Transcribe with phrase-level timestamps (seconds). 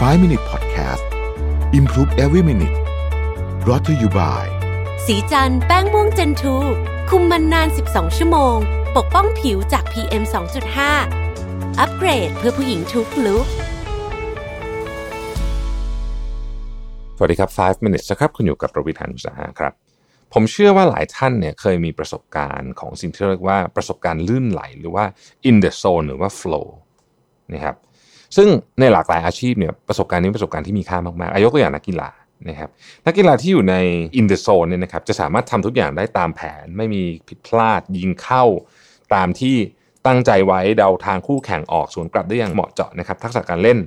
[0.00, 1.04] 5 Minute Podcast
[1.72, 2.76] Improve Every Minute
[3.64, 4.44] brought to you by
[5.06, 6.56] สีจันแป้งม่วงเจนทู
[7.10, 8.56] คุมมันนาน 12 ชั่วโมง
[8.96, 10.22] ปกป้องผิวจาก PM
[11.00, 13.46] 2.5 อัปเกรดเพื่อผู้หญิงทุกลุก
[17.16, 19.72] สวัสดีครับ 5 minutes นะครับ คุณอยู่กับประวิทยานุสาหะครับ
[20.32, 25.04] ผมเชื่อว่าหลายท่านเนี่ยเคยมีประสบการณ์ของสิ่งที่เรียกว่าประสบการณ์ลื่นไหล หรือว่า
[25.48, 26.66] in the zone หรือว่า flow
[27.54, 27.76] นะครับ
[28.36, 28.48] ซึ่ง
[28.80, 32.10] ในหลากหลายอาชีพเนี่ยประสบการณ์นี้ประสบการณ์ที่มีค่ามากๆอายกตัวอย่างนักกีฬา
[32.48, 32.70] นะครับ
[33.06, 33.76] นักกีฬาที่อยู่ใน
[34.18, 38.44] in the zone เนี่ยนะครับจะสามารถทำทุกอย่างได้ตามแผน ไม่มีผิดพลาดยิงเข้า
[39.14, 39.56] ตามที่
[40.06, 43.78] ตั้งใจไว้เดาทางคู่แข่งออกสวนกลับได้อย่างเหมาะเจาะนะครับทักษะการเล่น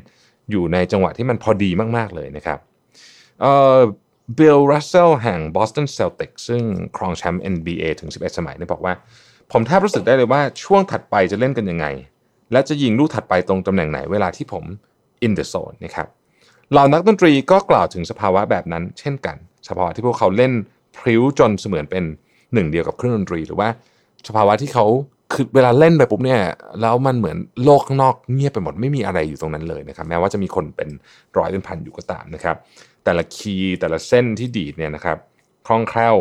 [0.52, 2.60] อยู่ในจังหวะที่มันพอดีมาก ๆ เลยนะครับ
[3.42, 3.80] เอ่อ
[4.38, 6.62] บิลรัสเซลแห่ง Boston Celtics ซึ่ง
[6.98, 8.94] ครองแชมป์ NBA ถึง 11 สมัยเนี่ยบอกว่า
[9.52, 11.86] ผมแทบรู้สึกได้เลยว่าช่วงถัดไปจะเล่นกันยังไง
[12.52, 14.64] และจะยิงลูกถัดไปตรงตำแหน่งไหนเวลาที่ผม
[15.26, 16.08] in the zone นะครับ
[16.72, 19.38] เหล่านักดนตรีก็กล่าวถึงสภาวะแบบนั้น เช่นกัน
[19.68, 20.52] สภาวะที่พวกเขาเล่น
[20.98, 22.04] พริ้วจนเสมือนเป็น
[22.54, 23.70] หนึ่งเดียวกับเครื่องดนตรี หรือว่า
[24.28, 24.86] สภาวะที่เขา
[25.34, 26.42] คือเวลาเล่นไปปุ๊บเนี่ย
[26.82, 30.90] แล้วมันเหมือนโลกข้างนอกเงียบไปหมดไม่มีอะไรอยู่ตรงนั้นเลยนะครับแม้ว่าจะมีคนเป็น
[31.38, 32.56] ร้อยเป็นพันอยู่ก็ตามนะครับ
[33.04, 35.18] แต่ละคีย์แต่ละเส้นที่ดีดเนี่ยนะครับ
[35.68, 36.16] คล่องแคล่ว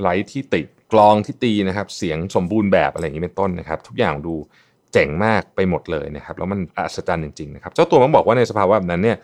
[0.00, 4.34] ไลท์ที่ติดกลองที่ตีนะครับ เสียงสมบูรณ์แบบอะไรอย่างนี้เป็นต้นนะครับ ทุกอย่างดู
[4.92, 9.16] เจ๋งมากไปหมดเลยนะครับแล้วมันอัศจรรย์จริงๆนะครับเจ้าตัวมันบอกว่าในสภาวะแบบนั้นเนี่ย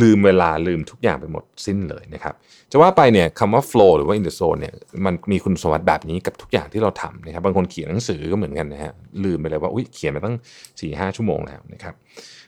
[0.00, 2.34] ลืมเวลาลืมทุกอย่างไปหมดสิ้นเลยนะครับ
[2.70, 8.92] จะว่าไปเนี่ยคำว่า flow หรือว่า in the zone เนี่ยมันมีคุณสมบัติแบบนี้กับทุกอย่างที่เราทำนะครับบางคนเขียนหนังสือก็เหมือนกันนะฮะ
[9.24, 11.94] ลืมไปเลยว่าอุ้ยเขียนมาตั้ง4ี่ห้าชั่วโมงแล้วนะครับ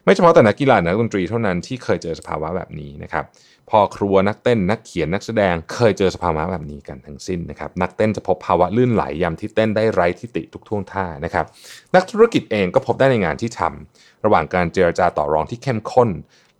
[0.05, 3.25] ไม่เฉพาะแต่นักกีฬานักดนตรีเท่านั้นที่เคยเจอสภาวะแบบนี้นะครับ
[3.71, 11.47] พอครัวนักเต้นนักเขียนนักแสดงเคยเจอสภาวะแบบนี้กันทั้งสิ้นนะครับนักเต้นจะพบภาวะลื่นไหลยามที่เต้นได้ไร้ทิติทุกท่วงท่านะครับ
[11.95, 16.11] นักธุรกิจเองก็พบได้ในงานที่ทำระหว่างการเจรจาต่อรองที่เข้มข้น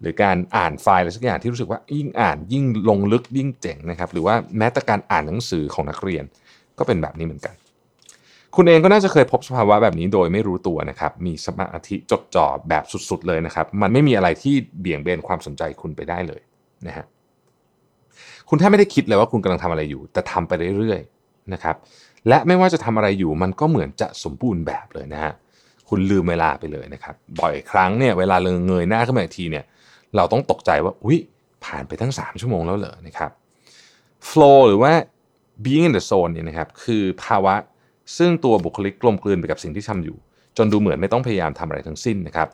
[0.01, 6.25] หรือการอ่านไฟล์อะไรสักอย่างที่รู้สึกว่ายิ่งอ่านยิ่งลงลึกยิ่งเจ๋งนะครับหรือว่าแม้แต่การอ่านหนังสือของนักเรียน
[6.79, 7.55] ก็เป็นแบบนี้เหมือนกัน
[8.57, 16.41] คุณเองก็น่าจะเคยพบสภาวะแบบนี้โดยไม่รู้ตัวนะครับ มีสมาธิจดจ่อแบบสุดๆเลยนะครับ มันไม่มีอะไรที่เบี่ยงเบนความสนใจคุณไปได้เลย
[16.87, 17.05] นะฮะ
[18.49, 21.77] คุณแทบไม่ได้คิดเลยว่าคุณกำลังทำอะไรอยู่ แต่ทำไปเรื่อยๆนะครับ
[22.29, 25.33] และไม่ว่าจะทำอะไรอยู่ มันก็เหมือนจะสมบูรณ์แบบเลยนะฮะ
[25.89, 29.65] คุณลืมเวลาไปเลยนะครับ บ่อยครั้งเนี่ยเวลาเงยหน้าขึ้นมาอีกทีเนี่ย
[30.17, 31.19] เราต้องตกใจว่า อุ้ย
[31.65, 33.31] ผ่านไปทั้ง 3 ชั่วโมงแล้วเหรอนะครับ
[34.31, 34.93] flow หรือว่า
[35.65, 37.55] being in the zone เนี่ยนะครับ คือภาวะ
[38.19, 40.17] ซึ่งตัวบุคลิกกลมกลืนไปกับสิ่งที่ทำอยู่
[40.57, 42.49] จนดูเหมือนไม่ต้องพยายามทำอะไรทั้งสิ้นนะครับ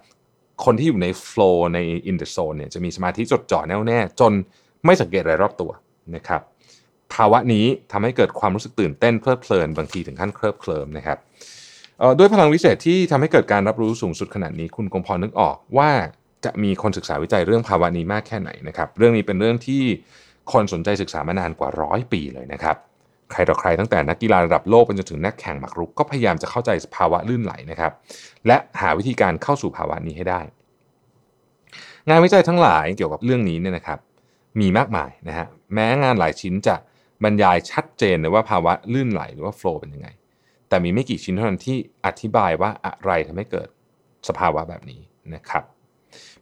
[0.65, 1.79] คนที่อยู่ใน flow ใน
[2.11, 4.33] in the zone เนี่ยจะมีสมาธิจดจ่อแน่วแน่ จน
[4.85, 5.71] ไม่สังเกตอะไรรอบตัว
[6.17, 6.41] นะครับ
[7.15, 11.19] ภาวะนี้ทำให้เกิดความรู้สึกตื่นเต้นเพลิดเพลินบางทีถึงขั้นเคลิบเคลิมนะครับ
[12.19, 15.91] ด้วยพลังวิเศษที่ทำให้เกิดการรับรู้สูงสุดขนาดนี้ คุณคงพอนึกออกว่า
[16.45, 19.83] จะมีคนศึกษาวิจัยเรื่องภาวะนี้มากแค่ไหนนะครับ เรื่องนี้เป็นเรื่องที่
[20.53, 22.77] คนสนใจศึกษามานานกว่าร้อยปีเลยนะครับ
[23.33, 27.93] ใครต่อใครตั้งแต่นักกีฬาระดับโลกไปจนถึงนักแข่งหมากรุกก็พยายามจะเข้าใจภาวะลื่นไหลนะครับ
[28.47, 30.41] และหาวิธีการเข้าสู่ภาวะนี้ให้ได้
[32.09, 33.99] งานวิจัยทั้งหลายเกี่ยวกับเรื่องนี้เนี่ยนะครับ
[34.61, 36.77] มีมากมายนะฮะแม้งานหลายชิ้นจะ
[37.25, 40.09] บรรยายชัดเจนเลยว่าภาวะลื่นไหลหรือว่าโฟล์เป็นยังไง
[40.69, 41.77] แต่มีไม่กี่ชิ้นเท่านั้นที่
[42.07, 43.69] อธิบายว่าอะไรทำให้เกิด
[44.29, 45.01] สภาวะแบบนี้
[45.35, 45.65] นะครับ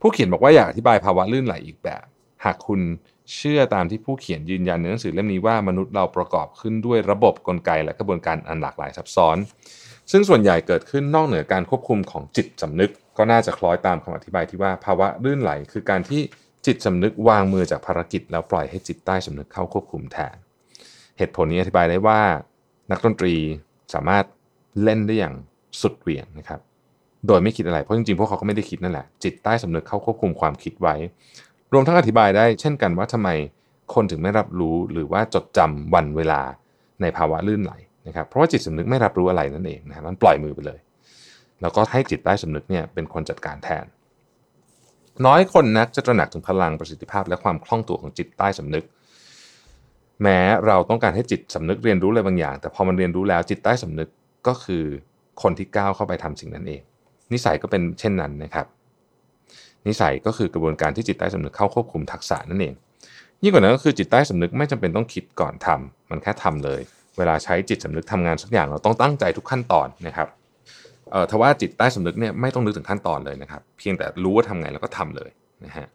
[0.01, 2.05] ผู้เขียนบอกว่าอยากอธิบายภาวะลื่นไหลอีกแบบ
[2.45, 2.81] หากคุณ
[3.35, 9.37] เชื่อตามที่ผู้เขียนยืนยันในหนังสือเล่มนี้ว่ามนุษย์เราประกอบขึ้นด้วยระบบกลไกและกระบวนการอันหลากหลายซับซ้อน
[10.11, 16.21] ซึ่งส่วนใหญ่เกิดขึ้นนอกเหนือการควบคุมของจิตสำนึก ก็น่าจะคล้อยตามคำอธิบายที่ว่าภาวะลื่นไหล คือการที่
[16.67, 20.37] จิตสำนึกวางมือจากภารกิจ แล้วปล่อยให้จิตใต้สำนึกเข้าควบคุมแทน
[21.19, 22.21] เหตุผลนี้อธิบายได้ว่า
[22.91, 23.35] นักดนตรี
[23.95, 24.25] สามารถ
[24.83, 25.35] เล่นได้อย่าง
[25.81, 26.61] สุดเหวี่ยงนะครับ
[27.27, 30.95] โดยไม่คิดอะไร เพราะจริงๆ พวกเขาก็ไม่ได้คิดนั่นแหละ จิตใต้สำนึกเข้าควบคุมความคิดไว้
[31.73, 33.29] รวมทั้งอธิบายได้เช่นกันว่าทำไม
[33.95, 36.41] คนถึงไม่รับรู้หรือว่าจดจำวันเวลา
[37.03, 37.73] ในภาวะลื่นไหล
[38.07, 40.79] นะครับเพราะว่าจิตสำนึกไม่รับรู้อะไรนั่นเองนะมันปล่อยมือไปเลย
[41.61, 43.85] แล้วก็ให้จิตใต้สำนึกเนี่ยเป็นคนจัดการแทน
[45.27, 48.85] น้อยคนนักจะตระหนักถึงพลังประสิทธิภาพ และความคล่องตัวของจิตใต้สำนึก
[50.23, 54.09] แม้เราต้องการให้จิตสำนึกเรียนรู้อะไรบางอย่าง แต่พอมันเรียนรู้แล้วจิตใต้สำนึก
[54.47, 54.85] ก็คือ
[55.43, 56.83] คนที่ก้าวเข้าไปทำสิ่งนั้นเอง
[57.33, 58.67] นิสัยก็เป็นเช่นนั้นนะครับ
[59.87, 62.75] นิสัยก็คือกระบวนการที่จิตใต้สำนึกเข้าควบคุมทักษะนั่นเอง
[63.43, 66.81] ยิ่งกว่านั้นก็คือจิตใต้สำนึกไม่จำเป็นต้องคิดก่อนทำมันแค่ทำเลย
[67.19, 70.29] เวลาใช้จิตสำนึกทำงานสักอย่างเราต้องตั้งใจทุกขั้นตอนนะครับ
[71.11, 75.31] เอ่อทว่าจิตใต้สำนึกเนี่ยไม่ต้องนึกถึงขั้นตอนเลยนะครับ เพียงแต่รู้ว่าทำไงแล้วก็ทำเลย
[75.65, 75.87] นะฮะ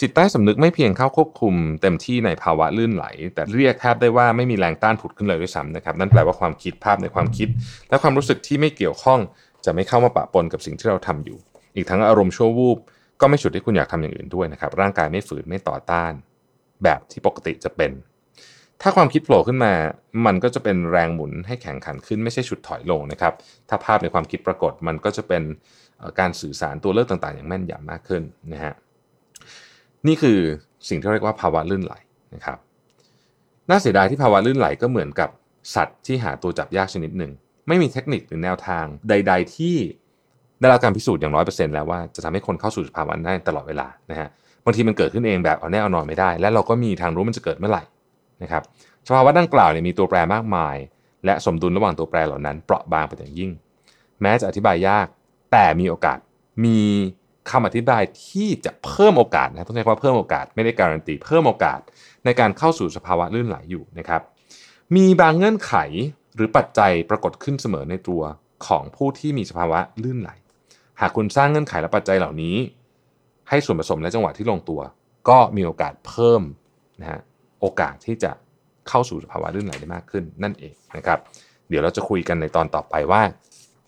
[0.00, 7.48] จิตใต้สำนึกไม่เพียงเข้าควบคุมเต็มที่ในภาวะลื่นไหล แต่เรียกแทบได้ว่าไม่มีแรงต้านผุดขึ้นเลยด้วยซ้ำนะครับนั่นแปลว่าความคิดภาพในความคิด
[7.88, 9.20] และความรู้สึกที่ไม่เกี่ยวข้อง
[9.64, 11.38] จะไม่เข้ามาปะปนกับสิ่งที่เราทำอยู่
[11.74, 12.78] อีกทั้งอารมณ์ชั่ววูบ
[13.20, 16.12] ก็ไม่ฉุดให้คุณอยากทำอย่างอื่นด้วยนะครับ ร่างกายไม่ฝืนไม่ต่อต้าน
[16.84, 17.92] แบบที่ปกติจะเป็น
[18.82, 19.72] ถ้าความคิดโผล่ขึ้นมา
[20.26, 23.32] มันก็จะเป็นแรงหมุนให้แข่งขันขึ้นไม่ใช่ฉุดถอยลงนะครับ
[23.68, 25.42] ถ้าภาพในความคิดปรากฏมันก็จะเป็น
[26.20, 28.22] การสื่อสารตัวเลือกต่างๆ อย่างแม่นยำมากขึ้น
[28.52, 28.74] นะฮะ
[30.06, 30.38] นี่คือ
[30.88, 31.94] สิ่งที่เรียกว่าภาวะลื่นไหล
[32.34, 32.58] นะครับ
[33.70, 35.30] น่าเสียดายที่ภาวะลื่นไหลก็เหมือนกับ
[35.74, 37.32] สัตว์ที่หาตัวจับยากชนิดหนึ่ง
[37.68, 39.76] ไม่มีเทคนิคหรือแนวทางใด ๆ ที่
[40.64, 44.28] ได้รับการพิสูจน์อย่างร้อยเปอร์เซ็นต์แล้วว่าจะทำให้คนเข้าสู่สภาวะได้ตลอดเวลานะฮะ
[44.64, 47.82] บางทีมันเกิดขึ้นเองแบบเอาแน่เอานอนไม่ได้ และเราก็มีทางรู้มันจะเกิดเมื่อไหร่
[48.42, 48.62] นะครับ
[49.06, 50.76] สภาวะดังกล่าวเนี่ยมีตัวแปรมากมาย
[51.24, 53.50] และสมดุลระหว่างตัวแปรเหล่านั้นเปราะบางเป็นอย่างยิ่ง
[54.20, 55.06] แม้จะอธิบายยาก
[55.52, 56.18] แต่มีโอกาส
[56.64, 56.80] มี
[57.50, 61.80] คำอธิบายที่จะเพิ่มโอกาสนะต้องใช้คำว่าเพิ่มโอกาสไม่ได้การันตีเพิ่มโอกาส
[62.24, 64.22] ในการเข้าสู่สภาวะลื่นไหลอยู่นะครับ
[64.96, 65.74] มีบางเงื่อนไข
[66.34, 68.22] หรือปัจจัยปรากฏขึ้นเสมอในตัว
[68.66, 70.30] ของผู้ที่มีสภาวะลื่นไหล
[71.00, 72.56] หากคุณสร้างเงื่อนไขและปัจจัยเหล่านี้
[73.48, 74.80] ให้ส่วนผสมและจังหวะที่ลงตัว
[75.28, 76.42] ก็มีโอกาสเพิ่ม
[77.00, 77.20] นะฮะ
[77.60, 78.30] โอกาสที่จะ
[78.88, 81.18] เข้าสู่สภาวะลื่นไหลได้มากขึ้นนั่นเองนะครับ
[81.68, 83.22] เดี๋ยวเราจะคุยกันในตอนต่อไปว่า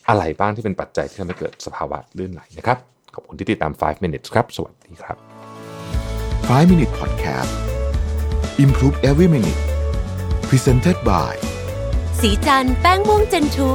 [0.09, 2.79] อะไรบ้างที่เป็นปัจจัยที่ทำให้เกิดสภาวะลื่นไหลนะครับ
[3.15, 5.17] ขอบคุณที่ติดตาม 5 minutes ครับ สวัสดีครับ
[6.59, 7.53] 5 minute podcast
[8.65, 9.61] improve every minute
[10.49, 11.35] presented by
[12.21, 13.71] สีจันแป้งม่วงเจนทู